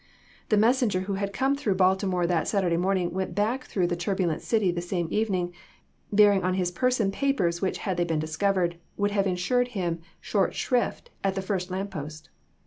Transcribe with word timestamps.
The 0.49 0.57
messenger 0.57 1.01
who 1.01 1.13
had 1.13 1.31
come 1.31 1.55
through 1.55 1.75
Baltimore 1.75 2.25
that 2.25 2.47
Saturday 2.47 2.75
morning 2.75 3.13
went 3.13 3.35
back 3.35 3.65
through 3.65 3.85
the 3.85 3.95
tur 3.95 4.15
bulent 4.15 4.41
city 4.41 4.71
the 4.71 4.81
same 4.81 5.07
evening, 5.11 5.53
bearing 6.11 6.43
on 6.43 6.55
his 6.55 6.71
per 6.71 6.89
son 6.89 7.11
papers 7.11 7.61
which 7.61 7.77
had 7.77 7.97
they 7.97 8.03
been 8.03 8.17
discovered 8.17 8.77
would 8.97 9.11
have 9.11 9.27
insured 9.27 9.67
him 9.77 10.01
short 10.19 10.55
shrift 10.55 11.11
at 11.23 11.35
the 11.35 11.41
first 11.43 11.69
lamp 11.69 11.91
post. 11.91 12.31